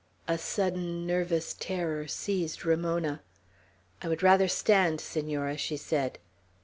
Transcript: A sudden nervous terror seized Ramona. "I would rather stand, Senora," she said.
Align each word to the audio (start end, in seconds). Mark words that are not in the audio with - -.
A 0.27 0.39
sudden 0.39 1.05
nervous 1.05 1.53
terror 1.53 2.07
seized 2.07 2.65
Ramona. 2.65 3.21
"I 4.01 4.07
would 4.07 4.23
rather 4.23 4.47
stand, 4.47 4.99
Senora," 4.99 5.57
she 5.59 5.77
said. 5.77 6.17